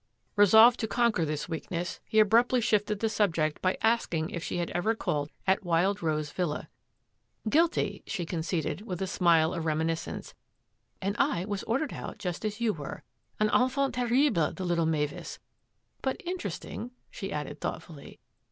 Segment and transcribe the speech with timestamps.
[0.35, 4.43] Resolved to con quer this weakness, he abruptly shifted the sub ject by asking if
[4.43, 6.65] she had ever called at Wild Rose ViUa."
[7.51, 10.33] Guilty," she conceded, with a smile of reminis cence,"
[11.03, 13.03] and I was ordered out just as you were.
[13.39, 15.37] An enfant terrible, the little Mavis,
[16.01, 18.19] but interest ing," she added thoughtfully.